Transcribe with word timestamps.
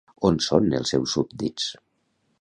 On 0.29 0.39
són 0.45 0.71
els 0.79 0.95
seus 0.95 1.15
súbdits? 1.19 1.69